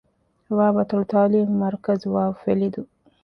[0.55, 0.57] ވ.
[0.77, 2.15] އަތޮޅު ތަޢުލީމީ މަރުކަޒު، ވ.
[2.41, 2.81] ފެލިދޫ